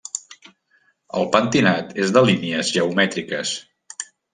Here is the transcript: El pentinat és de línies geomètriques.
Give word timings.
El 1.21 1.29
pentinat 1.37 1.95
és 2.07 2.17
de 2.19 2.27
línies 2.33 2.77
geomètriques. 2.79 3.57